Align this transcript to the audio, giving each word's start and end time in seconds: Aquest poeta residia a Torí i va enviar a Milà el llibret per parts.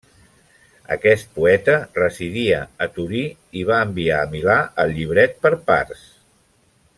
Aquest 0.93 1.27
poeta 1.35 1.75
residia 1.97 2.61
a 2.85 2.87
Torí 2.95 3.21
i 3.61 3.67
va 3.73 3.83
enviar 3.89 4.23
a 4.23 4.33
Milà 4.35 4.57
el 4.85 4.97
llibret 4.97 5.37
per 5.45 5.53
parts. 5.69 6.03